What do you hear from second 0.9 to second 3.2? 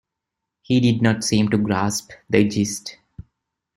not seem to grasp the gist.